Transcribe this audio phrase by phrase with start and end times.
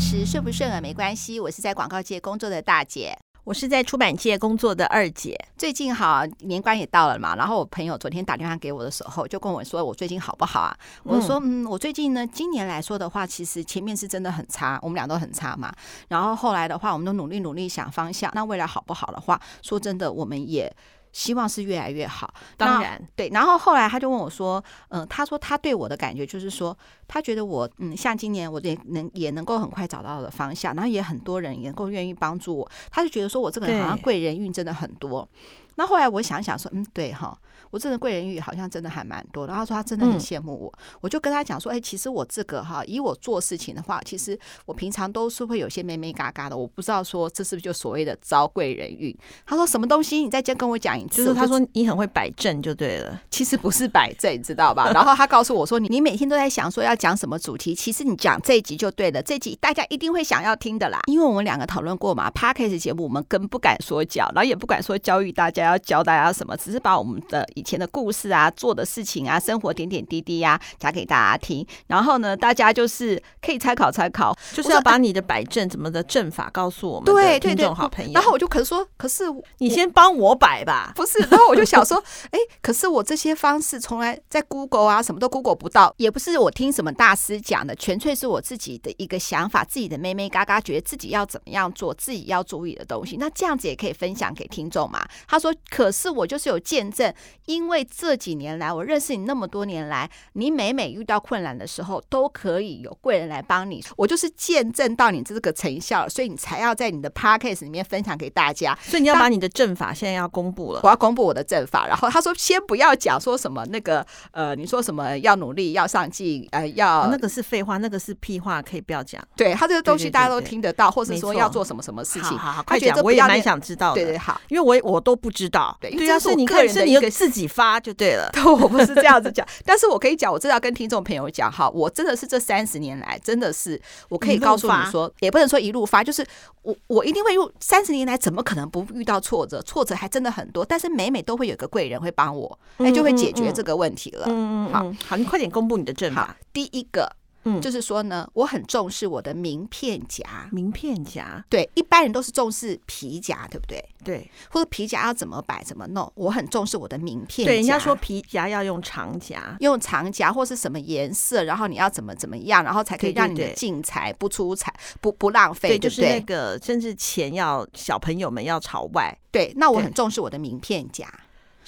[0.00, 1.38] 时，顺不顺耳没关系。
[1.38, 5.38] 我是在广告界工作的大姐，我是在出版界工作的二姐。
[5.58, 10.76] 最近好年关也到了嘛，然后我朋友昨天打电话给我的时候，就跟我说我最近好不好啊？
[11.04, 15.70] 我说嗯，我最近呢，今年来说的话，其实前面是真的很差，我们俩都很差嘛。
[16.08, 18.32] 然后后来的话，我们都努力努力想方向。
[18.34, 20.74] 那未来好不好的话，说真的，我们也。
[21.12, 23.28] 希望是越来越好，当然对。
[23.30, 26.76] 然后后来他就问我说：“嗯、呃，他说他对我的感觉就是说，
[27.08, 35.28] 他觉得我嗯，像今年我也能也能够很快找到的方向，然后也很多人也能够愿意帮助我，他就觉得说我这个人好像贵人运真的很多。”
[35.76, 37.36] 那后来我想想说，嗯，对哈，
[37.70, 39.46] 我真的贵人运好像真的还蛮多。
[39.46, 46.56] 然后他说他真的很羡慕我，嗯、我就跟他讲说，哎，其实我这个哈，以我做事情的话，其实我平常都是会有些咩咩嘎嘎的。
[46.56, 49.16] 我不知道说这是不是就所谓的招贵人运？
[49.46, 50.18] 他说什么东西？
[50.18, 51.24] 你再跟我讲一次。
[51.24, 54.90] 就是他说你很会摆正就对了，其实不是摆正，你知道吧？
[54.92, 61.00] 然后他告诉我说，你你每天都在想说要讲什么主题，其实你讲这一集就对了，这一集大家一定会想要听的啦。
[61.06, 66.56] 因为我们两个讨论过嘛，Podcast 节目我们更不敢说教，然后也不敢说教育大家要教大家什么。
[66.56, 78.12] 只是把我们的以前的故事啊、做的事情啊、生活点点滴滴呀、啊、讲给大家听，然后呢，大家就是可以参考参考，就是要把你的摆正怎么的正法告诉我们对听众好朋友。
[78.14, 79.24] 然后我就可是说，可是
[79.58, 81.18] 你先帮我摆吧，不是？
[81.30, 93.16] 然后我就想说，哎，可是我这些方式从来在 Google 啊，什么都 Google 不到，也不是我听什么大师讲的，纯粹是我自己的一个想法，自己的妹妹嘎嘎觉得自己要怎么样做，自己要注意的东西。
[93.18, 95.06] 那这样子也可以分享给听众嘛？
[95.26, 96.50] 他说，可是我就是。
[96.50, 97.14] 有见证，
[97.50, 103.82] 因为这几年来，我认识你那么多年来，你每每遇到困难的时候，都可以有贵人来帮你。
[103.96, 108.78] 我就是见证到你这个成效，所以你才要在你的 podcast 里面分享给大家。
[108.82, 111.88] 所以你要把你的阵法现在要公布了，我要公布我的阵法。
[111.88, 119.20] 然后他说，先不要讲说什么那个呃，你说什么要努力要上进呃要、哦、那个是废话，那个是屁话，可以不要讲。
[119.34, 123.94] 对他这个东西大家都听得到，或是说要做什么什么事情，好好好，快讲，我也蛮想知道的。
[123.96, 125.76] 对对好，因为我我都不知道。
[125.80, 136.26] 对，对啊，是你个人的一个自己发就对了， 我不是这样子讲， 但是我可以讲，我真的要跟听众朋友讲哈，我真的是这三十年来，真的是我可以告诉你说，也不能说一路发，就是
[136.62, 139.60] 我我一定会用三十年来，怎么可能不遇到挫折？
[139.62, 144.24] 挫折还真的很多，但是每每都会有个贵人会帮我，哎，就会解决这个问题了。
[144.28, 146.36] 嗯嗯，好好，你快点公布你的证法。
[146.52, 147.19] 第一个。
[147.44, 150.48] 嗯，就是说呢，我很重视我的名片夹。
[150.52, 153.82] 名片夹，对，一般人都是重视皮夹，对不对？
[154.04, 157.52] 对，或者皮夹要怎么摆、怎么弄，我很重视我的名片夹。
[157.52, 169.16] 对，人家说皮夹要用长夹，用长夹或是什么颜色，然后你要怎么怎么样，然后才可以让你的进财不出财，不不浪费，对，对，就是那个甚至钱要小朋友们要朝外。
[169.30, 171.06] 对，那我很重视我的名片夹。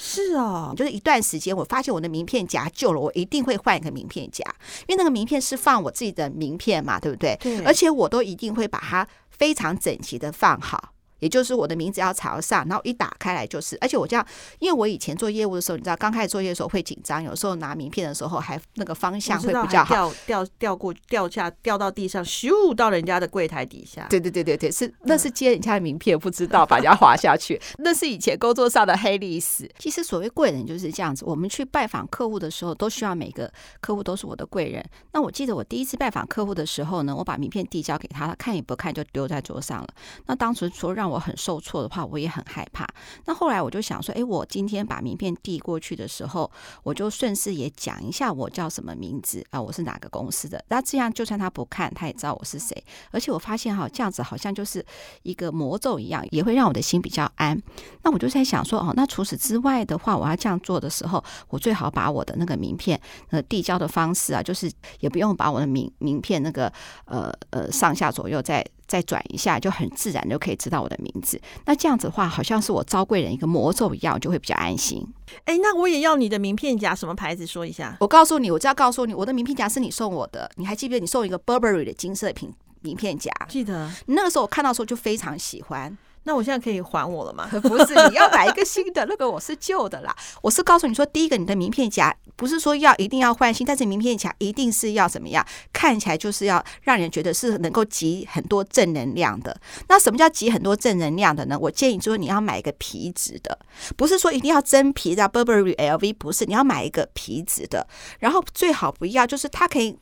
[0.05, 4.45] 是哦，就是一段时间，我发现我的名片夹旧了，我一定会换一个名片夹，
[4.89, 7.39] 因为那个名片是放我自己的名片嘛，对不对？
[7.41, 10.93] 对，而且我都一定会把它非常整齐的放好。
[11.23, 14.27] 也就是我的名字要朝上，然后一打开来就是，而且我这样，
[14.59, 24.05] 因为我以前做业务的时候，你知道，刚开始做业的时候会紧张，有时候拿名片的时候还那个方向会比较好，掉掉掉过掉下掉到地上，咻到人家的柜台底下。
[24.11, 29.71] 对对对对对，是那是接人家的名片，不知道把人家滑下去，那是以前工作上的黑历史。
[29.79, 33.49] 其实所谓贵人就是这样子，我们去拜访客户的时候，都需要每个
[33.81, 34.85] 客户都是我的贵人。
[35.13, 39.89] 那我记得我第一次拜访客户的时候呢，我把名片递交给他，他看也不看就丢在桌上了。
[40.27, 42.87] 那当时说让我我很受挫的话，我也很害怕。
[43.27, 46.51] 那后来我就想说，哎，我今天把名片递过去的时候，
[46.83, 50.65] 我就顺势也讲一下我叫什么名字啊，我是哪个公司的。
[50.69, 52.83] 那这样就算他不看，他也知道我是谁。
[53.11, 54.85] 而且我发现哈，这样子好像就是
[55.23, 57.61] 一个魔咒一样，也会让我的心比较安。
[58.03, 62.99] 那我就在想说，哦，那除此之外的话，我要这样做的时候，我最好把我的那个名片
[63.31, 64.71] 呃递交的方式啊，就是
[65.01, 66.73] 也不用把我的名名片那个
[67.05, 68.65] 呃呃上下左右再。
[68.93, 71.41] 再转一下，就很自然就可以知道我的名字。
[71.65, 75.03] 那这样子的话，好像是我招贵人一个魔咒一样，就会比较安心。
[75.47, 77.47] 哎，那我也要你的名片夹，什么牌子？
[77.47, 77.97] 说一下。
[78.01, 80.51] 我告诉你，我就要告诉你，我的名片夹是你送我的。
[80.57, 82.53] 你还记不记得你送一个 Burberry 的金色品
[82.83, 83.33] 名片夹？
[83.49, 83.91] 记得。
[84.05, 85.97] 你那个时候我看到的时候就非常喜欢。
[86.25, 87.49] 那我现在可以还我了吗？
[87.63, 90.15] 不是，你要买一个新的，那个我是旧的啦。
[90.43, 95.45] 我是告诉你说，第一个，你的名片夹不是说要一定要换新，但是名片夹一定是要怎么样？
[95.73, 99.61] 看起来就是要让人觉得是能够集很多正能量的。
[99.89, 101.59] 那什么叫集很多正能量的呢？
[101.59, 103.59] 我建议说你要买一个皮质的，
[103.97, 107.87] 不是说一定要真皮的，Burberry、LV 不是，你要买一个皮质的，
[108.21, 109.99] 然后最好不要就是它可以。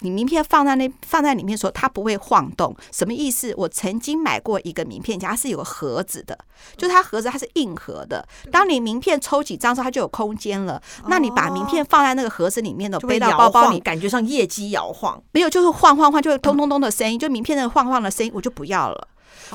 [0.00, 3.54] 你名片放在那放在里面的时候，它不会晃动，什么意思？
[3.56, 6.38] 我曾经买过一个名片夹，它是有个盒子的，
[6.76, 8.26] 就是它盒子它是硬盒的。
[8.50, 10.80] 当你名片抽几张之后，它就有空间了。
[11.08, 19.08] 那你把名片放在那个盒子里面的，背到包包里，感觉上叶机摇晃，没有，就是晃晃晃，就会咚咚咚的声音，就名片那个晃晃的声音，我就不要了。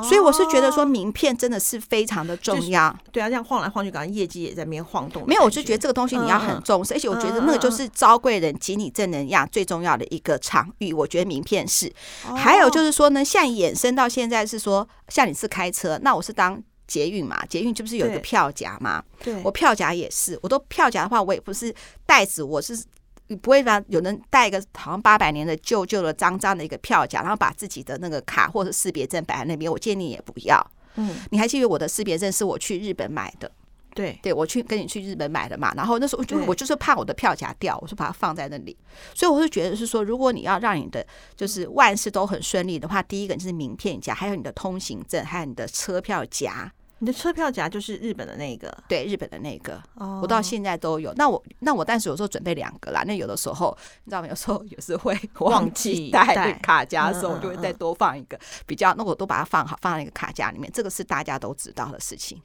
[0.03, 2.95] 所以我是觉得说，名片真的是非常的重要。
[3.11, 5.25] 对啊，这样晃来晃去，感觉业绩也在那边晃动。
[5.27, 10.93] 没有，我就觉得这个东西你要很重视，而且我觉得那个就是招贵人、给你正能量最重要的一个场域。
[10.93, 11.91] 我觉得名片是。
[12.35, 19.03] 还有就是说呢，像衍生到现在是说，像你是开车，那我是当捷运嘛，捷运就不是有一个票夹嘛？
[19.23, 21.73] 对，我票夹也是，我都票夹的话，我也不是
[22.05, 22.81] 袋子，我是。
[23.29, 29.71] 你不会让有人带一个好像八百年的旧旧的脏脏的一个票夹，然后把自己的那个卡或者识别证摆在那边。
[29.71, 30.71] 我建议你也不要。
[30.95, 33.49] 嗯，你还记得我的识别证是我去日本买的？
[33.95, 35.73] 对，对我去跟你去日本买的嘛。
[35.75, 38.75] 然后那时候就我就是怕我的票夹掉，我就把它放在那里。
[39.13, 41.05] 所以我就觉得是说，如果你要让你的
[41.35, 46.71] 就是万事都很顺利的话，第一个就是名片夹，还有你的通行证，还有你的车票夹。
[46.99, 51.13] 你的车票夹就是日本的那个，对，日本的那个，哦我到现在都有。
[51.13, 53.03] 那我那我，但是有时候准备两个啦。
[53.07, 54.27] 那有的时候，你知道吗？
[54.27, 58.37] 有时候有时候会 忘记带 卡夹的时候，我就会再多放一个。
[58.65, 60.69] 比较，那我都把它放好，放在那个卡夹里面。
[60.73, 62.41] 这个是大家都知道的事情。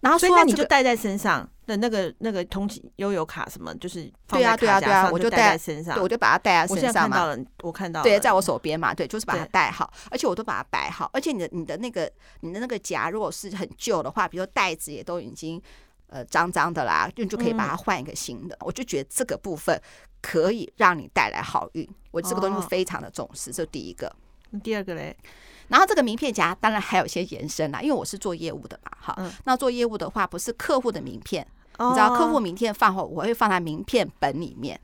[0.00, 7.16] 然后，所以那你就带在身上的那个那个通勤悠游卡什么，就是对啊对啊对啊，我就带在身上，我就把它带在身上嘛。
[7.16, 11.10] 我看到了，我看到对，在我手边嘛，对，就是把它带好，而且我都把它摆好。
[11.12, 12.10] 而且你的你的那个
[12.40, 15.60] 你的那个夹，如果是很旧的话，比如说袋子也都已经
[16.06, 18.56] 呃脏脏的啦，就你就可以把它换一个新的。
[18.60, 19.80] 我就觉得这个部分
[20.22, 23.50] 可以让你带来好运，我这个东西非常的重视。
[23.52, 24.14] 这第一个，
[24.62, 25.16] 第二个嘞。
[25.68, 31.46] 然后这个名片夹当然还有一些延伸啦，因为我是做业务的嘛，哈，嗯、那做业务的话不是客户的名片，
[31.78, 34.80] 哦、你知道客户名片放后，我会放在名片本里面，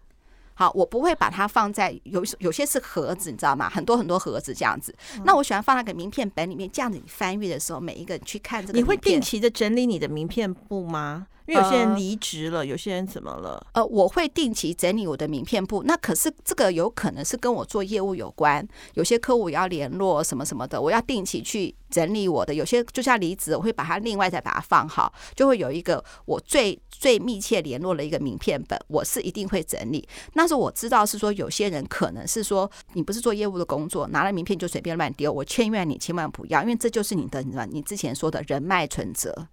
[0.55, 3.69] 好，我不会把它放在有有些是盒子，你知道吗？
[3.69, 11.27] 很多很多盒子这样子，嗯、那我喜欢放那个名片本里面，这样子你翻阅的时候，每一个人去看这个，你会定期的整理你的名片簿吗？
[11.47, 13.67] 因为有些人离职了，呃、有些人怎么了？
[13.73, 15.83] 呃，我会定期整理我的名片簿。
[15.83, 22.55] 那可是这个有可能是跟我做业务有关，有些客户要联络什么什么的，我要定期去整理我的。
[22.55, 30.09] 有些就像离职，我会把它另外再把它放好，就会有一个我最最密切联络的一个名片本，我是一定会整理。
[30.33, 35.31] 那时候我知道是说，有些人可能是说，你不是做业务的工作，拿了名片就随便乱丢。
[35.31, 39.47] 我劝劝你千万不要，因为这就是你的，你知道，你之前说的人脉存折。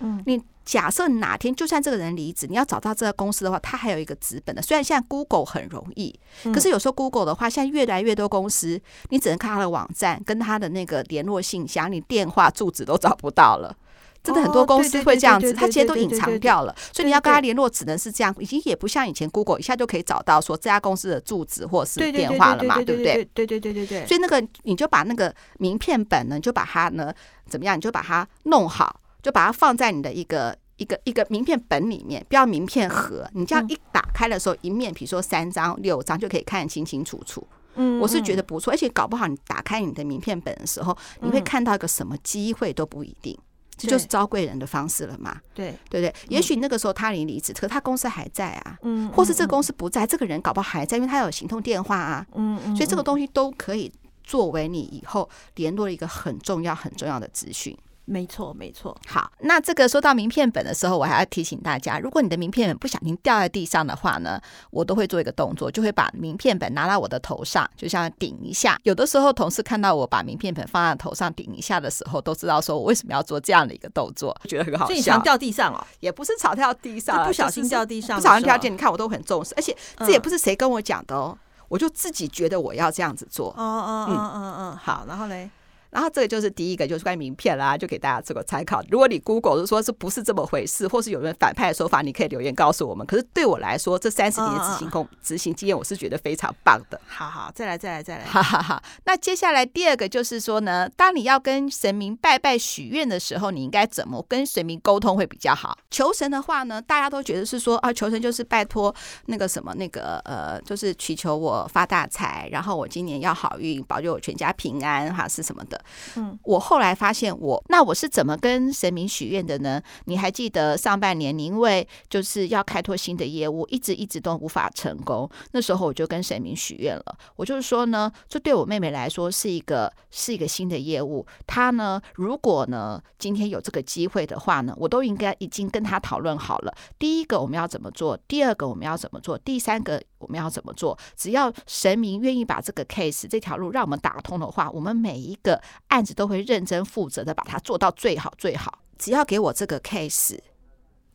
[0.00, 4.60] 嗯，你假设哪天就算这个人离职，你要找到这个公司的话，他还有一个资本的。
[4.62, 6.14] 虽然现在 Google 很容易，
[6.52, 13.74] 可是有时候 Google 的话，现在越来越多公司，你只能看他的网站跟他的那个联络信箱，你电话住址都找不到了。
[14.20, 23.24] 真的很多公司会这样子，他其实都隐藏掉了，所以你要跟他联络只能是这样，已经也不像以前 Google 一下就可以找到说这家公司的住址或是电话了嘛，对不对？
[23.32, 24.06] 对对对对对。
[24.06, 27.14] 所以那个你就把那个名片本呢，你就把它呢
[27.48, 29.00] 怎么样，你就把它弄好。
[29.22, 33.28] 就把它放在你的一个一个一个名片本里面，不要名片盒。
[33.34, 37.46] 你这样一打开的时候，一面比如说三张、六张就可以看得清清楚楚。
[37.74, 43.38] 嗯，我是觉得不错，而且搞不好你打开你的名片本的时候，你会看到一个什么机会都不一定。
[43.76, 45.40] 这就是招贵人的方式了嘛？
[45.54, 48.76] 对对对，也许那个时候他离离职，可是他公司还在啊。
[48.82, 52.26] 嗯，或是这个公司不在，这个人搞不好还在，因为他有行动电话啊。
[52.34, 53.92] 嗯嗯，所以这个东西都可以
[54.24, 57.76] 作为你以后联络一个很重要很重要的资讯。
[58.08, 58.96] 没错，没错。
[59.06, 68.78] 好，那这个说到名片本的时候，我还要提醒大家，如果你的名片本不小心掉在地上的话呢，我都会做一个动作，就会把名片本拿到我的头上，就像顶一下。
[68.84, 74.86] 有的时候同事看到我把名片本放在头上顶一下的时候，都知道说我为什么要做这样的一个动作，觉得很好笑。
[74.86, 78.74] 所以你常掉地上哦，也不是常掉地上，不小心掉地上，不小心掉地上。
[78.74, 81.36] 你看我都很重视，而且这也不是谁跟我讲的哦，
[81.68, 83.50] 我就自己觉得我要这样子做。
[83.50, 85.50] 哦哦哦哦哦，好，然后嘞。
[85.90, 88.82] 然后这个就是第一个，就是关于名片啦，就给大家做个参考。
[88.90, 93.06] 如果你 Google 是说是不是这么回事，或是有人反派的说法，你可以留言告诉我们。
[93.06, 97.00] 可是对我来说，这三十年的执行工执行经验，我是觉得非常棒的。
[97.06, 98.82] 好好，再来再来再来，哈哈哈。
[99.04, 105.78] 那接下来第二个就是说呢，当你要跟神明拜拜许愿的时候，你应该怎么跟神明沟通会比较好？
[105.90, 108.94] 求神的话呢，大家都觉得是说啊，求神就是拜托
[109.26, 115.77] 那个什么那个呃，就是祈求我发大财，然后我今年要好运，保佑我全家平安哈，是什么的。
[115.78, 115.84] 的。
[116.16, 119.80] 嗯，我后来发现我，那我是怎么跟神明许愿的呢？
[120.06, 127.18] 你还记得上半年你因为就是要开拓新的业务，一直一直都无法成功，那时候我就跟神明许愿了。
[127.36, 136.74] 我就是说呢，这对我妹妹来说是一个是一个新的业务，她呢，如果呢今天有这个机会的话呢，我都应该已经跟她讨论好了。
[136.98, 138.16] 第一个我们要怎么做？
[138.28, 139.38] 第二个我们要怎么做？
[139.38, 140.98] 第三个我们要怎么做？
[141.16, 148.78] 只要神明愿意把这个 case 这条路让我们打通的话，我们每一个案子都会认真负责的把它做到最好最好。
[148.98, 150.38] 只要给我这个 case，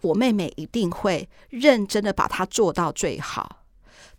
[0.01, 3.59] 我妹妹一定会认真的把它做到最好。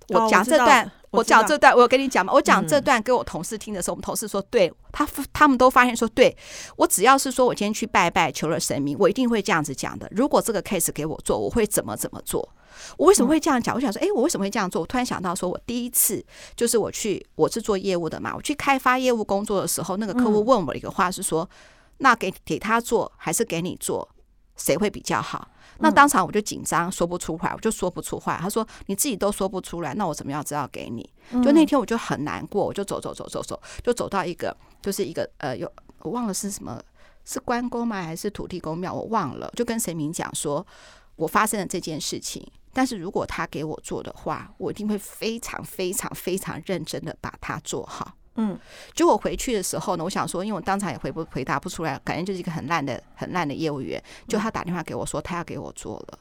[0.08, 2.30] 我讲这段，我讲这段，我有跟你讲吗？
[2.30, 6.36] 我讲这段给我同事听的时候，我们同事说，对他，他们都发现说，对
[6.76, 10.06] 我只要是说我今天去拜拜求了神明，我一定会这样子讲的。
[10.10, 12.46] 如果这个 case 给我做，我会怎么怎么做？
[12.96, 13.74] 我为什么会这样讲？
[13.74, 14.80] 我想说，哎，我为什么会这样做？
[14.82, 16.24] 我突然想到，说我第一次
[16.56, 21.48] 就是我去，我是做业务的嘛，我去开发业务工作的时候，那个客户问我一个话是说，
[21.98, 24.08] 那给给他做还是给你做，
[24.56, 25.48] 谁会比较好？
[25.78, 28.38] 那当场我就紧张，说不出话，我就说不出话。
[28.40, 31.02] 他说：“你自己都说不出来，那我怎么样知道给你？”
[31.42, 35.70] 就那天我就很难过，我就走走走走走，就走到一个就是一个呃，有
[36.02, 36.80] 我忘了是什么，
[37.24, 38.00] 是关公吗？
[38.00, 38.94] 还是土地公庙？
[38.94, 39.50] 我忘了。
[39.56, 40.64] 就跟神明讲说，
[41.16, 48.12] 我发生了这件事情，但是如果他给我做的话，我一定会非常非常非常认真的把它做好。
[48.36, 48.58] 嗯，
[48.92, 54.02] 就我回去的时候呢，我想说，因为我当场也回不回答不出来，感觉就是一个很烂的、很烂的业务员。
[54.26, 56.18] 就他打电话给我说，他要给我做了。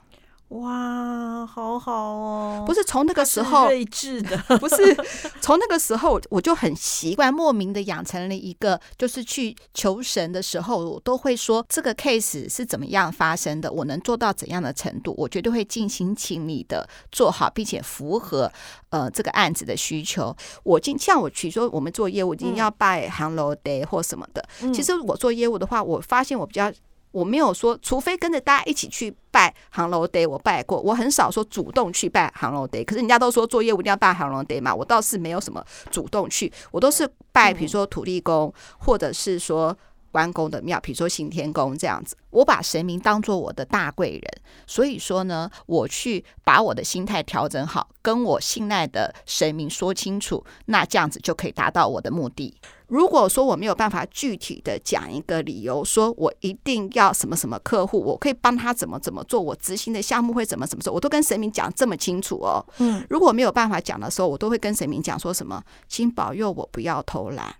[0.50, 2.63] 哇，好好哦！
[2.67, 4.95] 不是从那个时候睿智的， 不是
[5.41, 18.51] 从那个时候我就很习惯，莫名的养成了一个，就是去求神的时候，我都会说这个 case 是怎么样发生的，我能做到怎样的程度，我绝对会尽心尽力的做好，并且符合
[18.89, 20.35] 呃这个案子的需求。
[20.63, 24.47] 我今像我去说我们做业务，一定要拜 Hello day 或什么的。
[24.71, 26.71] 其实我做业务的话，我发现我比较。
[27.13, 30.82] 我没有说，除非跟着大家一起去拜航楼 day，我拜过。
[30.82, 39.77] 我很少说主动去拜航楼 day，可是人家都说做业务一定要拜航楼 day 嘛，我倒是没有什么主动去，我都是拜，比如说土地公，或者是说。
[40.13, 52.55] 关公的庙，比如说行天宫这样子，我把神明当做我的大贵人，所以说呢，我去把我的心态调整好，跟我信赖的神明说清楚，那这样子就可以达到我的目的。
[52.93, 62.63] 如果说我没有办法具体的讲一个理由，说我一定要什么什么客户，我可以帮他怎么怎么做，我执行的项目会怎么怎么做，我都跟神明讲这么清楚哦。
[62.77, 67.55] 嗯，如果没有办法讲的时候，我都会跟神明讲说什么，请保佑我不要偷懒。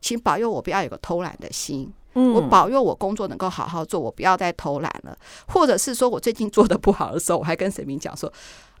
[0.00, 5.14] 请保佑我不要有个偷懒的心，我保佑我工作能够好好做，我不要再偷懒了。
[5.46, 8.32] 或者是说我最近做的不好的时候，我还跟神明讲说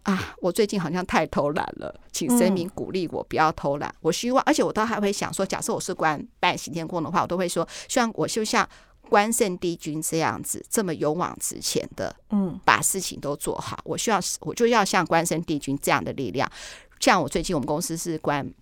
[0.02, 3.94] 啊，我最近好像太偷懒了，请神明鼓励我不要偷懒。
[4.00, 8.68] 我希望，而且我都还会想说，假设我是关拜行天宫的话，我都会说，希望我就像
[9.08, 13.78] 关圣帝君这样子，这么勇往直前的，嗯，把事情都做好。
[13.84, 16.50] 我需要，我就要像关圣帝君这样的力量。
[16.98, 18.52] 像我最近我们公司是关。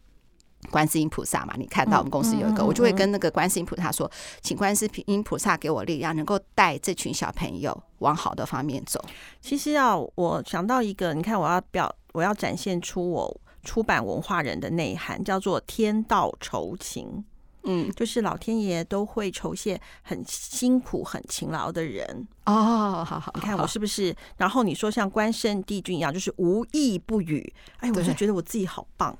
[0.71, 4.11] 观世音菩萨嘛，你看到我们公司有一个，我就会跟那个观世音菩萨说，
[4.43, 9.02] 请观世音菩萨给我力量，能够带这群小朋友往好的方面走。
[9.40, 17.25] 其实啊，我想到一个，你看，我要表，我要展现出我出版文化人的内涵，叫做天道酬勤。
[17.64, 23.05] 嗯，就是老天爷都会酬谢很辛苦、很勤劳的人哦。
[23.05, 24.17] 好好，你看我是不是？
[24.38, 27.52] 然后你说像关圣帝君一样，就是无意不语。
[27.79, 29.14] 哎，我就觉得我自己好棒，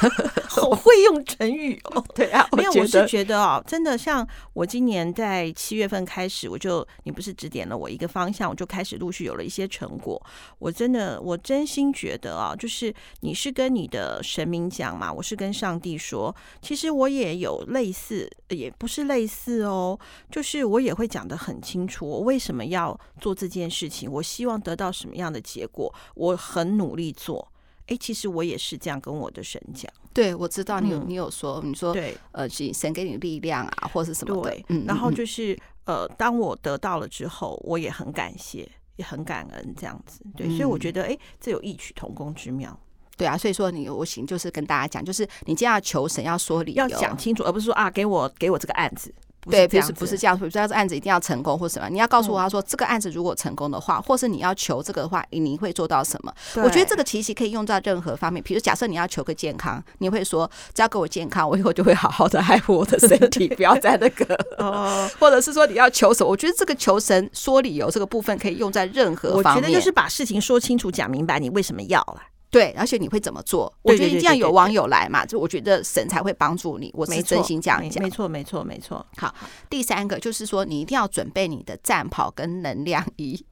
[0.46, 2.04] 好会用成语哦。
[2.14, 10.22] 对啊，没有，我是觉得哦，真的像我今年在七月份开始，我就你不是指点了我一个方向，我就开始陆续有了一些成果。
[10.58, 17.85] 我真的，我真心觉得啊，就是你是跟你的神明讲嘛，我是跟上帝说，其实我也有类。
[17.86, 19.98] 类似也不是类似哦，
[20.30, 27.46] 就是我也会讲得很清楚，我为什么要做这件事情，我希望得到什么样的结果，我很努力做。
[27.86, 29.88] 哎，其实我也是这样跟我的神讲。
[30.12, 40.20] 对，我知道你有、嗯、你有说，你说对，呃，神给你力量啊，或是什么对，嗯，然后就是呃，当我得到了之后，我也很感谢，也很感恩这样子。
[40.36, 42.76] 对，嗯、所以我觉得哎，这有异曲同工之妙。
[43.16, 49.12] 对啊，所以说你我行就是跟大家讲，就是你既然要求神，要说理由，要讲清楚，而不是说啊，给我给我这个案子。
[49.48, 51.88] 对，不是不是这样，不是这案子一定要成功或什么？
[51.88, 56.34] 你要告诉我，他说这个案子如果成功的话，或是你要求这个的话，你会做到什么？
[56.56, 58.42] 我觉得这个其实可以用在任何方面。
[58.42, 64.34] 比如假设你要求个健康，你会说只要给我健康，我以后就会好好的爱护我的身体， 不要再那个。
[64.58, 66.28] 哦，或者是说你要求什么？
[66.28, 69.62] 我觉得这个求神说理由这个部分可以用在任何方面。
[69.62, 72.20] 我觉得就是把事情说清楚、讲明白，你为什么要了。
[72.50, 73.72] 对，而且你会怎么做？
[73.82, 76.90] 我觉得一定要有网友来嘛，就我觉得神才会帮助你。
[76.94, 79.04] 我是真心这样讲，没错，没错，没错。
[79.16, 79.34] 好，
[79.68, 83.44] 第三个就是说，你一定要准备你的战袍跟能量 衣。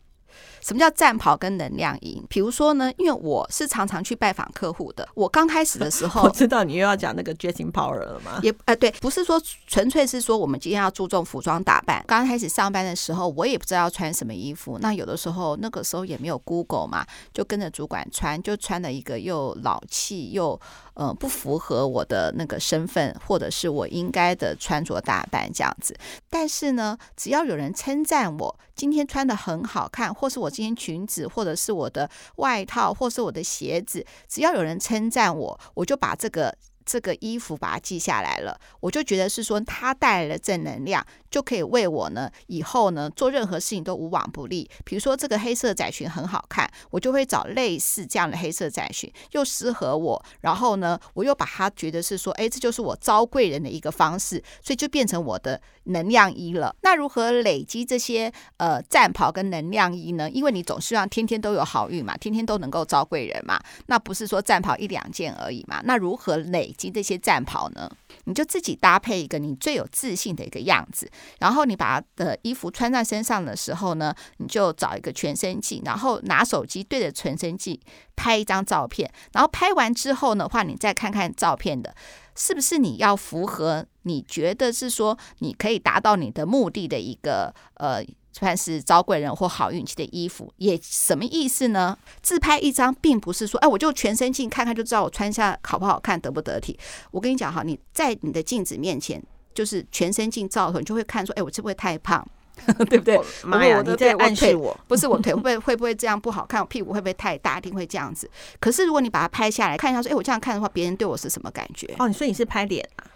[0.65, 2.23] 什么叫战袍跟能量衣？
[2.27, 5.07] 比如说呢，因为我是常常去拜访客户的。
[5.15, 8.41] 我刚开始的时候， 我知道你又要讲那个 Dressing Power 了吗？
[8.43, 12.03] 也呃，对，不是说纯粹是说我们今天要注重服装打扮。
[12.07, 14.79] 刚开始上班的时候，我也不知道要穿什么衣服。
[14.81, 17.05] 那有的时候那个时候也没有 Google 嘛，
[17.35, 20.59] 就跟着主管穿，就穿了一个又老气又
[20.95, 25.95] 呃不符合我的那个身份，或者是我应该的穿着打扮这样子。
[26.31, 36.57] 但是呢，只要有人称赞我今天穿的很好看，或是我今天裙子，或者是我的外套，或是我的鞋子，只要有人称赞我，我就把这个。
[36.85, 44.69] 这个衣服把它记下来了，我就觉得是说它带来了正能量，就可以为我呢以后呢做任何事情都无往不利。
[44.85, 56.77] 比如说这个黑色窄裙很好看，我就会找类似这样的黑色窄裙，又适合我，然后呢我又把它觉得是说，哎，这就是我招贵人的一个方式，所以就变成我的能量衣了。
[56.83, 60.29] 那如何累积这些呃战袍跟能量衣呢？
[60.29, 65.81] 因为你总是让天天都有好运嘛，天天都能够招贵人嘛，那不是说战袍一两件而已嘛。
[65.85, 66.74] 那如何累？
[66.77, 67.91] 及这些战袍呢，
[68.25, 77.79] 你就自己搭配一个你最有自信的一个样子，然后你把的衣服穿在身上的时候呢，你就找一个全身镜，然后拿手机对着全身镜
[78.17, 81.95] 拍一张照片，然后拍完之后的话，你再看看照片的
[82.35, 88.05] 是不是你要符合你觉得是说你可以达到你的目的的一个呃。
[88.37, 91.97] 算是招贵人或好运气的衣服，也什么意思呢？
[92.21, 96.77] 自拍一张，并不是说，哎，我就全身镜看看就知道我穿下好不好看，得不得体。
[97.13, 99.23] 我跟你讲哈，你在你的镜子面前，
[99.55, 102.27] 就是全身镜照的时候，你就会看说，哎，我会不会太胖，
[102.91, 103.21] 对不对？
[103.45, 106.61] 妈呀，你在暗示我，不是我腿会不会会不会这样不好看？
[106.61, 107.59] 我屁股会不会太大？
[107.59, 108.29] 一定会这样子。
[108.59, 111.95] 可是如果你把它拍下来看一下，说，哎，我这样看的话，别人对我是什么感觉？
[111.99, 113.07] 哦，你说你是拍脸啊？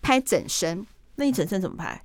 [0.00, 0.86] 拍整身？
[1.16, 2.00] 那你整身怎么拍？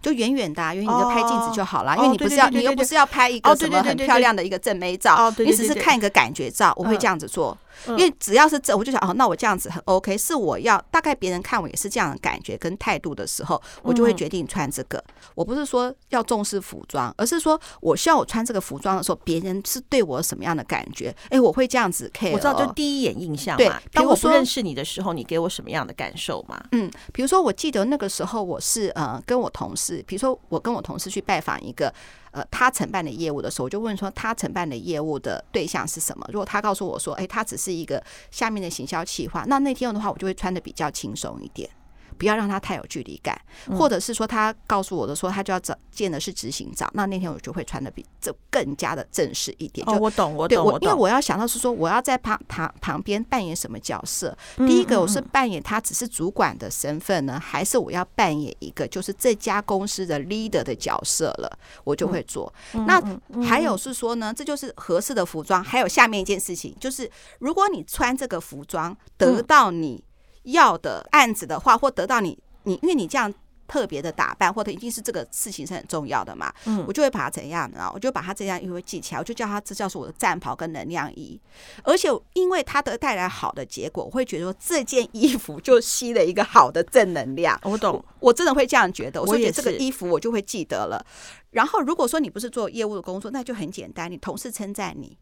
[0.00, 6.72] 就远远的，啊远远的拍镜子就好了，因为你不是要，你又不是要拍一个什么很漂亮的一个正妹照，你只是看一个感觉照。
[6.76, 7.56] 我会这样子做，
[7.88, 10.16] 因为只要是这，我就想哦，那我这样子很 OK。
[10.16, 15.02] 是我要大概别人看我也是这样的感觉跟态度的时候，我就会决定穿这个。
[15.34, 21.12] 我不是说要重视服装，而是说我希望我穿这个服装的时候，别人是对我什么样的感觉？
[21.30, 22.32] 哎，我会这样子 care。
[22.32, 23.80] 我知道，就第一眼印象嘛。
[23.92, 26.62] 当我不认识你的时候，你给我什么样的感受嘛？
[26.72, 30.58] 嗯，比如说，我记得那个时候我是呃跟我同事，比如说我。
[30.68, 31.90] 跟我同事去拜访一个，
[32.32, 36.26] 呃，他承办的业务的时候，我就问说他承办的业务的对象是什么？
[36.32, 41.68] 如果他告诉我说，哎，他只是一个下面的行销企划，那那天的话，我就会穿的比较轻松一点。
[42.18, 49.86] 不要让他太有距离感，或者是说他告诉我的说他就要找见的是执行长，那那天我就会穿的比这更加的正式一点。
[49.86, 54.36] 就我懂，我懂，我因为我要想到是说我要在旁旁旁边扮演什么角色。
[54.58, 62.52] 第一个我是扮演他只是主管的身份呢，还是我要扮演一个就是这家公司的 leader 的角色了，我就会做。
[62.72, 63.00] 那
[63.42, 65.62] 还有是说呢，这就是合适的服装。
[65.62, 70.02] 还有下面一件事情就是，如果你穿这个服装得到你。
[70.44, 73.32] 要的案子的话，或得到你你，因为你这样
[73.66, 77.90] 特别的打扮，或者一定是这个事情是很重要的嘛，嗯，我就会把它怎样呢？
[77.92, 81.38] 我就把它这样衣服记起来，我就叫它这叫是我的战袍跟能量衣，
[81.82, 87.60] 而且因为它的带来好的结果，我会觉得说这件衣服就吸了一个好的正能量。
[87.62, 91.04] 我懂，我，我真的会这样觉得，我觉得这个衣服我就会记得了。
[91.50, 95.18] 然后如果说你不是做业务的工作，那就很简单，你同事称赞你。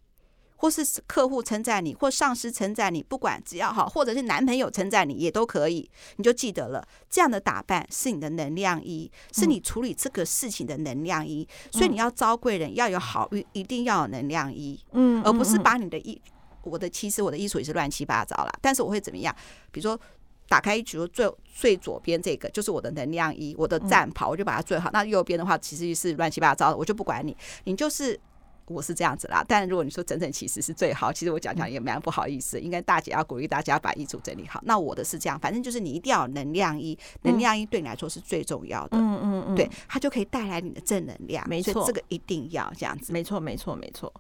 [0.57, 11.47] 或是客户称赞你，或上司称赞你，不管只要好，或者是男朋友称赞你也都可以，你就记得了，这样的打扮是你的能量衣，是你处理这个事情的能量衣。
[11.71, 16.21] 所以你要招贵人，要有好运，一定要有能量衣，嗯，而不是把你的衣，
[16.63, 19.35] 我的其实我的衣橱也是乱七八糟了，但是我会怎么样？
[19.71, 20.01] 比如说
[20.49, 24.89] 打开衣橱最最左边这个就是我的能量衣，我的战袍，我就把它最好。
[24.93, 28.19] 那右边的话其实是乱七八糟的，我就不管你，你就是。
[28.67, 32.61] 我是这样子啦，但如果你说整整齐实是最好，其实我讲讲也蛮不好意思。
[32.61, 34.61] 应该大姐要鼓励大家把衣橱整理好。
[34.65, 38.99] 那我的是这样，反正就是你一定要有能量衣，能量衣对你来说是最重要的。
[38.99, 41.49] 嗯嗯嗯，对，它就可以带来你的正能量。
[41.49, 43.13] 没错，这个一定要这样子。
[43.13, 44.13] 没错，没错，没错。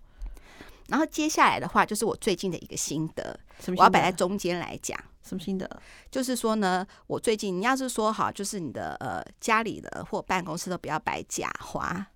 [0.89, 3.37] 然后接下来的话，就是我最近的一个心得，
[3.77, 4.97] 我要摆在中间来讲。
[5.25, 5.69] 什么心得？
[6.09, 12.07] 就是说呢，我最近你要是说好，就是你的呃家里的或办公室都不要摆假花。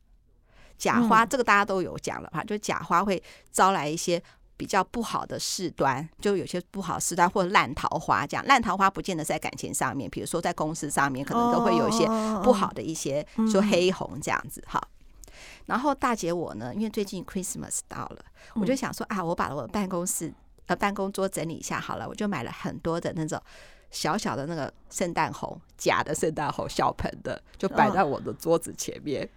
[0.80, 4.20] 假花这个大家都有讲了哈，就假花会招来一些
[4.56, 8.44] 比较不好的事端，就有些不好事端或者烂桃花这样。
[8.46, 12.06] 烂桃花不见得在感情上面，比如说在公司上面，可能都会有一些
[12.42, 14.82] 不好的一些，说黑红这样子哈。
[15.66, 20.32] 然后大姐我呢，因为最近 Christmas 到了，我就想说啊，我把我的办公室
[20.66, 23.40] 呃办公桌整理一下好了，我就买了很多的那种
[23.90, 29.28] 小小的那个圣诞红，假的圣诞红小盆的，就摆在我的桌子前面，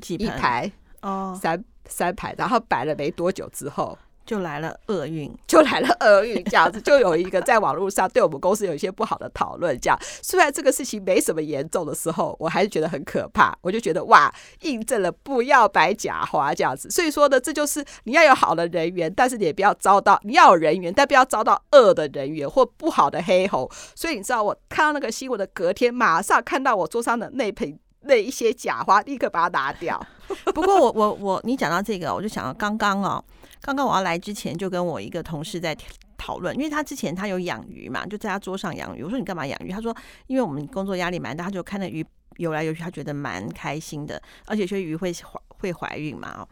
[0.00, 0.70] 几一排
[1.02, 3.98] 哦，三三排，然后摆了没多久之后。
[4.26, 9.76] 就来了厄运，就来了厄运，这样子就有一个在网络上对我们公司有一些不好的讨论。
[9.80, 13.52] 这样，虽然这个事情没什么严重的时候，我还是觉得很可怕。
[13.60, 16.88] 我就觉得哇，印证了不要摆假花这样子。
[16.88, 23.68] 所以说呢，这就是你要有好的人缘，但是你也不要遭到你要有人缘，但不要遭到恶的人缘或不好的黑猴。
[23.96, 30.00] 所以你知道，我看到那个新闻的隔天，马上看到我桌上的那盆那一些假花，立刻把它拿掉。
[30.54, 33.22] 不过我我我，你讲到这个，我就想到刚刚哦。
[33.60, 35.76] 刚刚我要来之前，就跟我一个同事在
[36.16, 39.02] 讨论，因为他之前他有养鱼嘛，就在他桌上养鱼。
[39.02, 39.70] 我说你干嘛养鱼？
[39.70, 39.94] 他说
[40.28, 42.04] 因为我们工作压力蛮大，他就看那鱼
[42.38, 46.46] 游来游去，他觉得蛮开心的，而且说鱼会怀会怀孕嘛，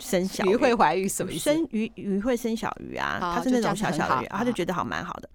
[0.00, 1.52] 生小鱼，鱼会怀孕什么意思？
[1.52, 5.28] 生鱼鱼会生小鱼啊，它是那种小小的鱼，他就觉得好蛮好的。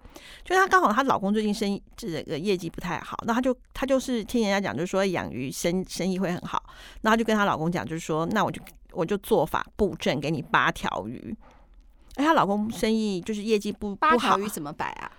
[0.44, 6.62] 就她刚好她老公最近生意这个业绩不太好，那他就他就是听人家讲，就是说养鱼生生意会很好，
[7.02, 8.60] 那他就跟她老公讲，就是说那我就。
[8.96, 11.36] 我就做法布阵给你八条鱼，
[12.14, 15.10] 哎，她老公生意就是业绩不不好，八条鱼怎么摆啊？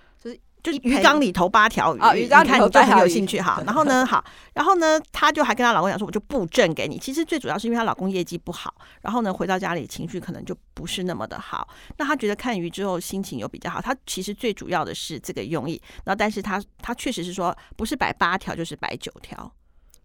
[0.65, 3.62] 就是鱼缸里头八条鱼，哦、鱼缸里头八条鱼，有兴趣哈。
[3.67, 4.25] 然后呢，好，
[4.56, 6.97] 然后呢，她就还跟她老公讲说，我就布阵给你。
[6.97, 8.73] 其实最主要是因为她老公业绩不好，
[9.04, 11.67] 然后呢，回到家里情绪可能就不是那么的好。
[11.99, 13.80] 那她觉得看鱼之后心情又比较好。
[13.80, 15.80] 她其实最主要的是这个用意。
[16.04, 19.51] 然后，但是她她确实是说，不是摆八条就是摆九条，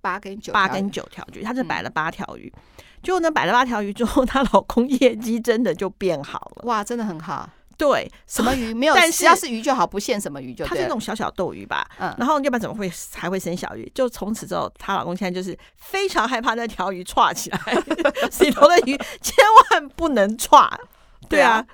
[0.02, 2.52] 八跟九八跟九条鱼，她是摆了八条鱼。
[2.54, 2.62] 嗯
[3.02, 6.64] 就呢，摆了八条鱼之后，她老公业绩真的就变好了。
[6.66, 7.48] 哇，真的很好。
[7.80, 8.94] 对，什么鱼没有？
[8.94, 10.66] 但是只要是鱼就好，不限什么鱼就。
[10.66, 11.88] 它是那种小小斗鱼吧。
[11.98, 12.14] 嗯。
[12.18, 13.90] 然后要不然怎么会还会生小鱼？
[13.94, 17.58] 就从此之后，她老公现在就是非常害怕那条鱼串起来，
[18.40, 19.34] 里头的鱼千
[19.70, 20.68] 万不能串。
[21.26, 21.64] 对啊。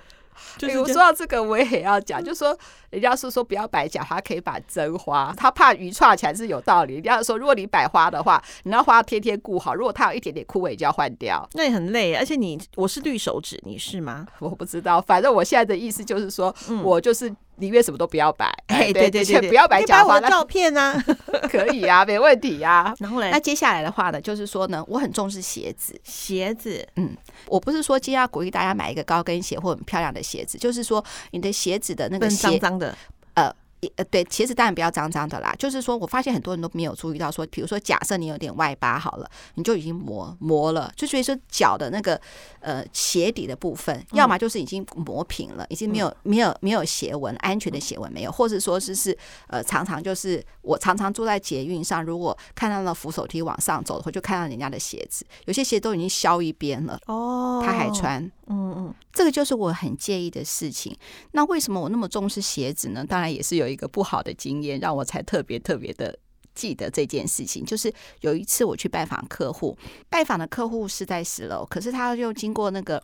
[0.58, 2.56] 就是我说到这个，我也要讲，就是说，
[2.90, 5.32] 人家是说不要摆假花，可以摆真花。
[5.36, 6.94] 他怕鱼串起来是有道理。
[6.94, 9.74] 人家说，如果你摆花的话，你要花天天顾好。
[9.74, 11.48] 如果它有一点点枯萎，就要换掉。
[11.54, 14.26] 那也很累，而且你我是绿手指，你是吗？
[14.40, 17.34] 我不知道，反正我现在的意思就是说，嗯、我就是。
[17.56, 21.02] 里面什么都不要摆，哎，对对对，不要摆假花的照片啊，
[21.50, 22.94] 可以啊，没问题啊。
[23.00, 27.16] 然后呢，那接下来的话呢，就是说呢，我很重视鞋子，鞋子，嗯，
[27.46, 32.96] 我不是说今天要鼓励大家买一个高跟鞋或很漂亮的鞋子，就是说你的鞋子的那个鞋脏脏的，
[33.96, 33.96] 呃。
[33.96, 35.52] 呃，对，鞋子当然不要脏脏的啦。
[35.58, 42.20] 就是说，我发现很多人都没有注意到，说，比如说，假设你有点外八好了，你就已经磨磨了，就所以说脚的那个
[42.60, 49.16] 呃鞋底的部分，要么就是已经磨平了，已经没有没有没有鞋纹，安全的鞋纹没有，或者说是是
[49.48, 58.30] 呃常常就是我常常坐在捷运上，如果看到了扶手梯往上走的话，就看到人家的鞋子，有些鞋都已经削一边了哦，他还穿。
[58.48, 60.96] 嗯嗯，这个就是我很介意的事情。
[61.32, 63.04] 那为什么我那么重视鞋子呢？
[63.04, 66.18] 当然也是有一一个不好的经验，让我才特别特别的。
[66.56, 69.76] 记得这件事情，就是有一次我去拜访客户，
[70.08, 72.96] 拜访的客户是在十楼，可是他又经过那个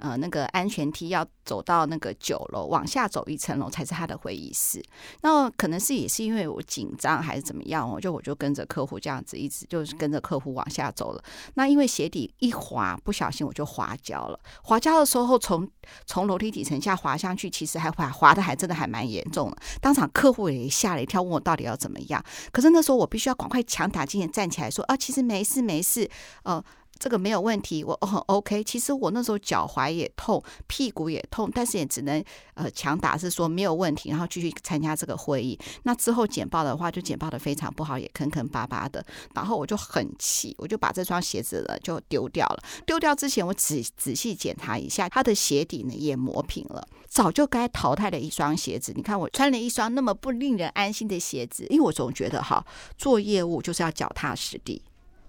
[0.00, 4.80] 呃那个安全梯，要走到那个九楼，往下走一层楼才是他的会议室。
[5.22, 11.24] 那可能是也是因为我紧张还是怎么样，我就我就跟着客户这样子一直就是跟着客户往下走了。
[11.54, 14.38] 那因为鞋底一滑，不小心我就滑跤了。
[14.62, 15.68] 滑跤的时候从
[16.06, 19.56] 从楼梯底层下滑上去，其实还滑滑的还真的还蛮严重的。
[19.80, 22.24] 当场客户也吓了一跳，问我到底要怎么样。
[22.52, 23.00] 可是那时候。
[23.00, 26.06] 我必须要赶快强打精神站起来说啊，其实没事没事，
[26.42, 26.62] 呃，
[26.98, 28.62] 这个没有问题，我很 OK。
[28.62, 32.22] 其实我那时候脚踝也痛，屁股也痛，但是也只能
[32.54, 35.58] 呃强打是说没有问题，然后继续参加这个会议。
[35.84, 39.02] 那之后简报的话就简报的非常不好，也坑坑巴巴的。
[39.34, 42.62] 然后我就很气，我就把这双鞋子呢就丢掉了。
[42.84, 46.86] 丢掉之前，我仔仔细检查一下，它的鞋底呢也磨平了。
[47.08, 52.64] 早就该淘汰的一双鞋子，你看我穿了一双那么不令人安心的鞋子，因为我总觉得哈，
[52.98, 54.80] 做业务就是要脚踏实地，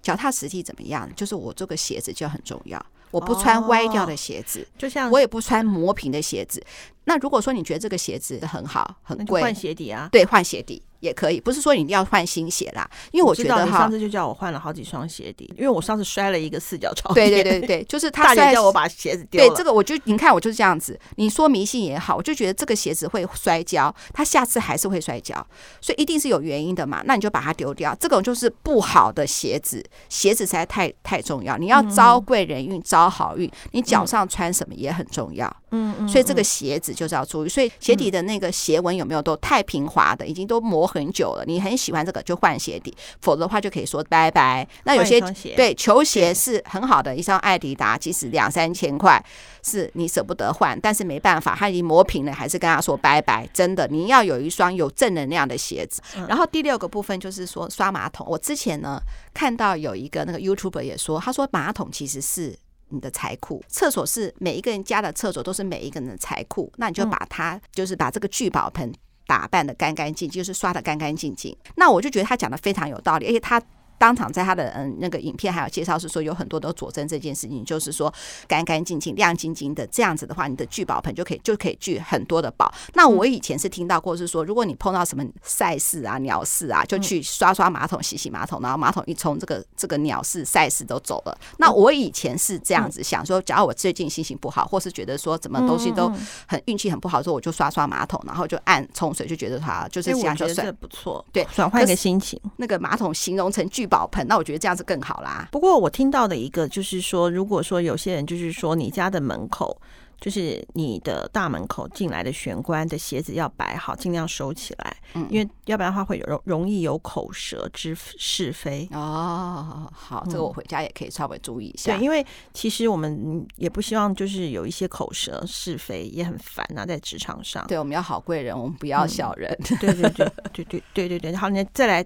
[0.02, 1.10] 脚踏实地怎么样？
[1.16, 6.64] 就是我这个鞋子就很重要，我不穿歪掉的鞋子，就像我也不穿磨平的鞋子。
[7.06, 10.10] 那如果说你觉得这个鞋子很好，很贵，换鞋底啊？
[10.12, 10.82] 对，换鞋底。
[11.02, 17.30] 也可以，不是说你一定要换新鞋啦，因为我觉得哈，你上次就叫我换了好几双鞋底，因为我上次摔了一个四脚朝天。
[17.30, 19.50] 对对对对，就是 他摔叫我把鞋子丢了。
[19.50, 25.36] 对，这个我就你看我就是这样子，你说迷信也好，我就觉得这个鞋子会摔跤，他下次还是会摔跤，
[25.82, 27.02] 所以一定是有原因的嘛。
[27.06, 31.58] 那你就把它丢掉，这种就是不好的鞋子，鞋子实在太太重要。
[31.58, 35.52] 你要招贵人运，招好运，你脚上穿什么也很重要。
[35.72, 40.91] 嗯嗯，所以这个鞋子就是要注意，所以鞋底的那个鞋纹有没有都太平滑的，已经都磨。
[40.94, 44.68] 很久了，你很喜欢这个就换鞋底，否则的话就可以说拜拜。
[44.84, 45.20] 那有些
[45.56, 49.24] 对球鞋是很好的，一双爱迪达，即使两三千块
[49.64, 53.48] 是你舍不得换，但是没办法，它已经磨平了，还是跟他说拜拜。
[53.54, 56.02] 真的，你要有一双有正能量的鞋子。
[56.28, 59.02] 然后第六个部分就是说刷马桶，我之前呢
[59.34, 62.58] 看到有一个那个 YouTuber 也说，他说马桶其实是。
[62.94, 68.94] 你的财库，厕所是每一个人家的厕所都是每一个人的财库，那你就把它就是把这个聚宝盆
[69.32, 71.56] 打扮的干干净净，就是刷的干干净净。
[71.78, 73.62] 那我就觉得他讲的非常有道理，而且他。
[74.02, 78.12] 当场在他的嗯那个影片还有介绍是说有很多都佐证这件事情，就是说
[78.48, 82.74] 干干净净、亮晶晶的这样子的话，你的聚宝盆就可以就可以聚很多的宝。
[82.96, 91.38] 那我以前是听到过是说，如果你碰到什么赛事啊、鸟事啊，就去刷刷马桶、洗洗马桶，然后马桶一冲，这个这个鸟事赛事都走了。
[91.58, 96.12] 那我以前是这样子想说，假如我最近心情不好，或是觉得说什么东西都
[96.48, 102.42] 很运气很不好，时候我就刷刷马桶，然后就按冲水，就觉得它就是这样就算不错，对，转换一个心情。
[102.58, 105.50] 那个马桶形容成聚宝盆，那我觉得这样子更好啦。
[105.52, 109.78] 不过我听到的一个就是说，如果说有些人就是说，你家的门口
[110.22, 118.88] 就是你的大门口进来的玄关的鞋子要摆好，尽量收起来，嗯，因为要不然的话会容容易有口舌之是非。
[118.94, 121.98] 哦，好，这个我回家也可以稍微注意一下。
[121.98, 127.68] 对，因为其实我们也不希望就是有一些口舌是非，也很烦啊，在职场上。
[127.68, 129.52] 对，我们要好贵人，我们不要小人。
[129.72, 131.36] 嗯、对对对对对对对对。
[131.36, 132.06] 好，你再来。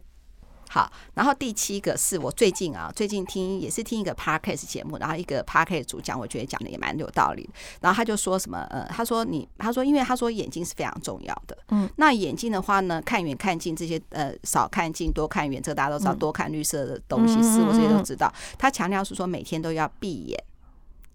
[0.69, 7.49] 好，然后第七个是我最近啊，最近听也是听一个 podcast 节目，然后一个 podcast 主讲，我觉得讲的也蛮有道理。
[7.81, 18.33] 然后他就说什么，呃，他说你，他说因为他说眼睛是非常重要的，嗯，那眼睛的话呢，看远看近这些，呃，少看近多看远，这个大家都知道，多看绿色的东西，事物这些都知道。
[18.57, 20.43] 他强调是说每天都要闭眼。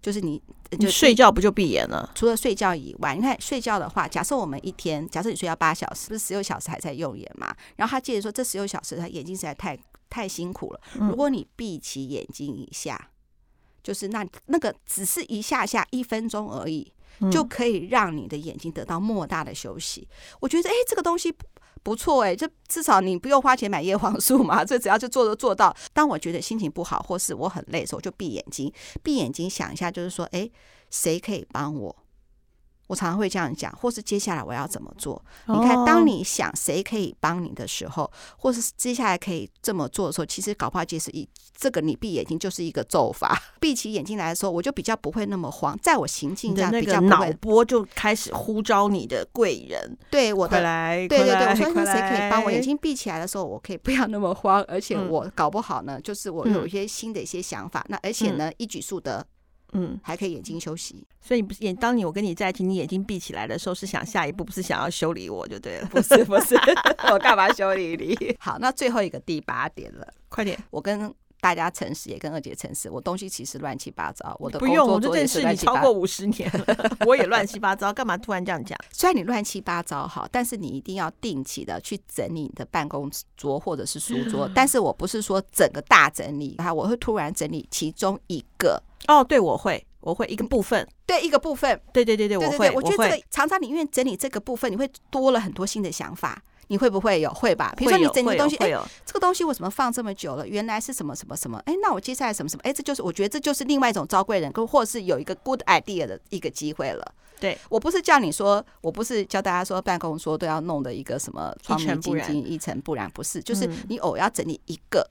[0.01, 0.41] 就是你，
[0.79, 2.09] 就睡觉不就闭眼了？
[2.15, 7.55] 除了睡觉以外，你看睡觉的话，假设我们一天，假设你睡觉八小时，不是十六小时还在用眼嘛？
[7.75, 9.77] 然后他接着说，这十六小时他眼睛实在太
[10.09, 10.81] 太辛苦了。
[10.93, 13.09] 如果你闭起眼睛一下，
[13.83, 16.91] 就是那那个只是一下下一分钟而已，
[17.31, 20.07] 就可以让你的眼睛得到莫大的休息。
[20.39, 21.33] 我觉得，哎，这个东西。
[21.83, 25.75] 不错诶、欸，就至少你不用花钱买叶黄素嘛，这只要就做都做到。
[25.93, 30.51] 当我觉得心情不好或是我很累的时候，就闭眼睛，闭眼睛想一下，就是说，诶，
[30.89, 31.95] 谁可以帮我？
[32.91, 35.23] 我常常会这样讲，或是接下来我要怎么做？
[35.47, 41.25] 你看，当你想谁可以帮你的时候，或是接下来可以这么做的时候，其实搞不好就是一
[41.55, 43.41] 这个你闭眼睛就是一个咒法。
[43.61, 52.51] 闭起眼睛来的时候，我就比较不会那么慌，在我行进这样比较脑波就开始呼召你的贵人，对我的来，对对对，我说那谁可以帮我？
[52.51, 59.25] 眼睛闭起来的时候，我可以不要那么慌，而且我搞不好呢，就是我有一些新的一些想法，那而且呢，一举数得。
[59.73, 65.87] 嗯，还可以眼睛休息，所以你不是眼，当你我跟你在一起，你眼睛闭起来的时候，是想下一步，不是想要修理我就对了。
[65.87, 66.55] 不是不是，
[67.11, 68.35] 我干嘛修理你？
[68.39, 78.77] 好，那最后一个第八点了，快点，我跟大家诚实，也跟二姐诚实，我东西其实乱七八糟，我的不用，我就认识你超过五十年了， 我也乱七八糟，干嘛突然这样讲？
[78.91, 88.81] 虽然你乱七八糟好，但是你一定要定期的去整理你的办公桌或者是书桌， 但是我不是说整个大整理，哈，我会突然整理其中一个。
[89.07, 97.29] 哦，对，我会，我会一个部分，对，一个部分，对对对对，我会，我觉得这个常常你因为整理这个部分，你会多了很多新的想法，你会不会有？
[97.33, 97.73] 会吧？
[97.75, 98.69] 比如说你整理东西，哎，
[99.05, 100.47] 这个东西为什么放这么久了？
[100.47, 101.61] 原来是什么什么什么？
[101.65, 102.61] 哎，那我接下来什么什么？
[102.63, 107.13] 哎，这就是我觉得这就是另外一种招贵人，或者是有一个 good idea 的一个机会了。
[107.39, 115.03] 对，我不是叫你说，我不是教大家说办公桌都要弄的一个什么窗明几净、一尘不染，不是，就是你偶要整理一个。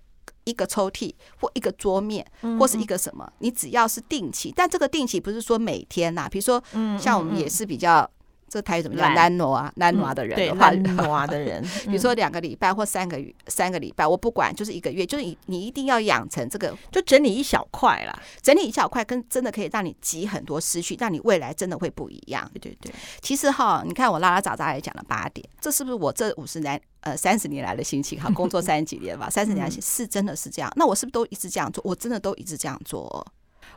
[0.44, 2.26] 一个抽屉或一个桌面，
[2.58, 6.62] 或是一个什么，你只要是定期，但这个定期不是说每天呐，比如说，
[6.98, 8.10] 像我们也是比较。
[8.50, 9.72] 这台语怎么叫懒惰啊？
[9.76, 22.50] 南挪的人的话， 懒惰的人， 比如说两个礼拜或三个月，三个礼拜，我不管，就是一个月，就是你你一定要养成这个，就整理一小块啦，整理一小块，跟真的可以让你集很多思绪，让你未来真的会不一样。
[22.54, 28.20] 对对对，其实哈，你看我拉拉杂杂也讲了八点，这是不是我这五十年呃三十年来的心情？
[28.20, 30.68] 哈， 工作三十几年吧，三十年来是真的是这样。
[30.74, 31.80] 那我是不是都一直这样做？
[31.86, 33.24] 我真的都一直这样做。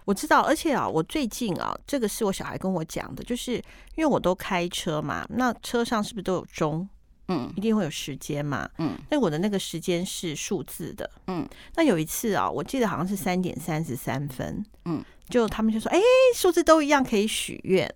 [0.05, 3.53] 我知道，而且啊，我最近啊，这个是我小孩跟我讲的，就是
[3.95, 6.87] 因为我都开车嘛，那车上是不是都有钟？
[7.29, 8.69] 嗯，一定会有时间嘛。
[8.79, 11.09] 嗯，那我的那个时间是数字的。
[11.27, 14.65] 嗯，那有一次啊，我记得好像是三点三十三分。
[14.83, 15.99] 嗯，就他们就说，哎，
[16.35, 17.89] 数字都一样，可以许愿。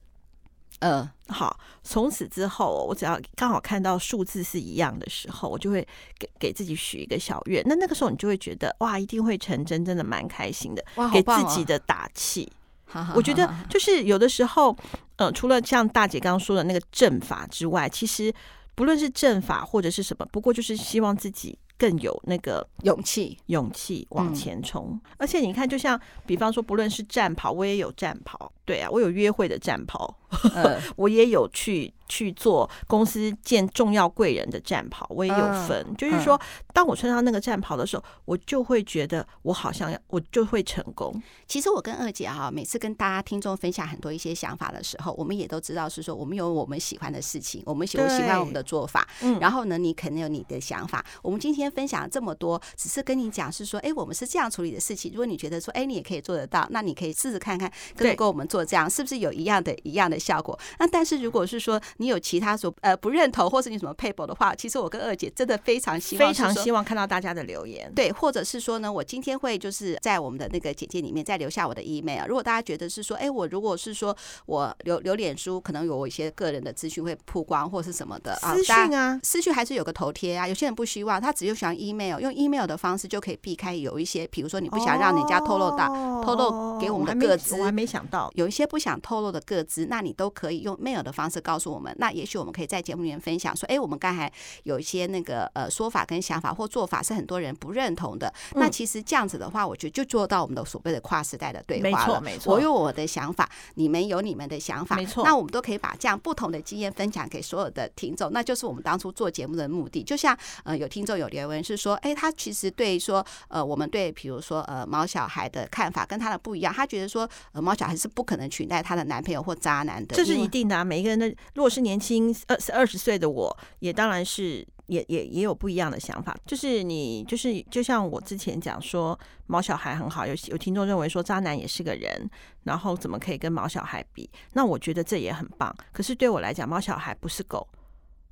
[0.79, 1.59] 嗯，好。
[1.83, 5.87] 从此之后，我只要刚好看到数字是一样的时候，我就会
[6.19, 7.63] 给给自己许一个小愿。
[7.65, 10.83] 那那个时候，你就会觉得哇，一定会成真，真的蛮开心的。
[10.95, 12.51] 哇，给自己的打气。
[13.15, 14.75] 我觉得就是有的时候，
[15.17, 18.33] 呃，除了像大姐刚刚说的那个阵法之外，其实
[18.75, 21.57] 不论是阵法或者是什么，不过就是希望自己。
[21.77, 24.89] 更有那个勇气，勇气往前冲。
[24.91, 28.51] 嗯、而且你看，就像比方说，不论是战袍，我也有战袍。
[28.65, 30.17] 对啊，我有约会的战袍，
[30.53, 31.93] 呃、 我也有去。
[32.07, 35.85] 去做公司见重要贵人的战袍，我也有分。
[35.87, 36.39] 嗯、就是说，
[36.73, 41.21] 当我穿上那个战袍的时候，我就会觉得我好像要，我就会成功。
[41.47, 49.07] 其实我跟二姐哈，每次跟大家听众分享很多一些想法的时候，我们也都知道是说，我们有我们喜欢的事情，我们喜不喜欢我们的做法。
[49.21, 51.05] 嗯，然后呢，你肯定有你的想法。
[51.21, 55.11] 我们今天分享了这么多，只是跟你讲是说，哎，我们是这样处理的事情。
[55.11, 60.57] 如果你觉得说，哎，你也可以做得到，那你可以试试看看，跟跟我们做这样，是不是有一样的一样的效果？
[60.79, 67.91] 那但是如果是说你有其他所呃不认同，或是你什么配博的话，其实我跟二姐真的非常希望，非常希望看到大家的留言。
[67.95, 72.27] 对，或者是说呢，我今天会就是在我们的那个简介里面再留下我的 email。
[72.27, 80.47] 如果大家觉得是说，哎，我如果是说我留留脸书，可能有我一些个人的资讯会曝光或是什么的啊私讯啊，私讯还是有个头贴啊。
[80.47, 91.86] 有些人不希望，他只有喜欢 email，用 email 的方式就可以避开有一些，比如说你不想让人家透露到、哦、透露给我们的个资，我还没想到有一些不想透露的个资，那你都可以用 mail 的方式告诉我们。
[91.97, 93.55] 那也许我们可以在节目里面分享。
[93.55, 94.31] 说，哎，我们刚才
[94.63, 98.31] 有一些那个呃说法跟想法或做法是很多人不认同的。
[98.53, 102.21] 嗯、那其实这样子的话，我觉得就做到我们的所谓的跨时代的对话了。
[102.21, 102.53] 没错，没错。
[102.53, 105.23] 我有我的想法，你们有你们的想法，没错。
[105.23, 110.03] 那我们都可以把这样不同的经验分享给所有的听众，那就是我们当初做节目的目的。
[110.03, 120.83] 就像呃，有听众有留言是说，哎，他其实对说呃，我们对比如说呃毛小孩的看法跟他的不一样，他觉得说呃毛小孩是不可能取代他的男朋友或渣男的，这是一定的啊。
[120.83, 124.23] 每一个人的，如果是年轻二二十岁的我，也当然。
[124.27, 132.29] 是也也也有不一样的想法，就是你就是就像我之前讲说毛小孩很好，有有听众认为说渣男也是个人，
[132.63, 134.29] 然后怎么可以跟毛小孩比？
[134.53, 135.73] 那我觉得这也很棒。
[135.93, 137.65] 可是对我来讲，毛小孩不是狗，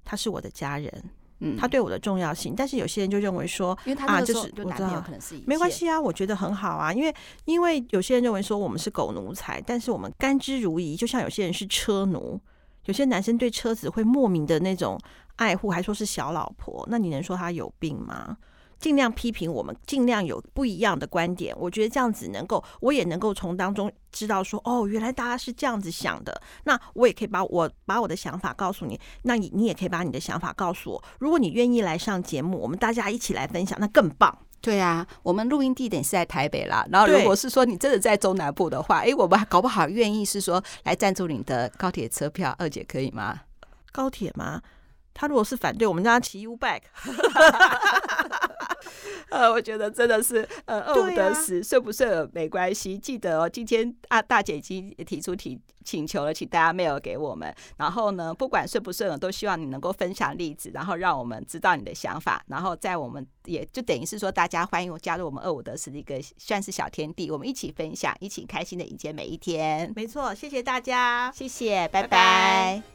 [0.04, 1.04] 他是我的家人，
[1.40, 2.54] 嗯，他对我的重要性。
[2.56, 7.14] 但是有些人就认为说，因为他啊，就是我知道可能是没关系啊，我觉得很好啊，因为
[7.46, 12.40] 因为有些人认为说我们是狗奴才，但是我们甘之如饴，就像有些人是车奴，
[12.86, 15.00] 有些男生对车子会莫名的那种。
[15.38, 18.38] 爱护还说是小老婆，那你能说他有病吗？
[18.80, 21.54] 尽量批评我们，尽量有不一样的观点。
[21.60, 26.42] 我觉得这样子能够，我也能够从当中知道说，哦，原来大家是这样子想的。
[26.64, 31.04] 那我也可以把我把我的想法告诉你，那你你也可以把你的想法告诉我。
[31.20, 34.38] 如果你愿意来上节目，我们大家一起来分享，那更棒。
[34.66, 36.84] 对啊，我们录音地点是在台北啦。
[36.90, 43.42] 然后如果是说你真的在中南部的话，哎，我们搞不好愿意是说来赞助你的高铁车票，二姐可以吗？
[43.92, 44.60] 高铁吗？
[45.14, 46.82] 他如果是反对，我们让他骑 U-Bike。
[49.30, 52.98] 呃，我觉得真的是呃，饿不得死，睡不睡没关系。
[52.98, 57.54] 记得哦，今天啊，大姐已经提出提请求了，请大家 mail 给我们。
[57.78, 62.44] 然后呢，不管睡不睡，都希望你能够分享例子，然后让我们知道你的想法。
[62.48, 69.92] 然后在我们也就等于是说，大家欢迎我加入我们饿五得十的一个算是小天地，我们一起分享，一起开心的迎接每一天。
[69.96, 72.08] 没错，谢谢大家，谢谢，拜拜。
[72.08, 72.95] 拜拜。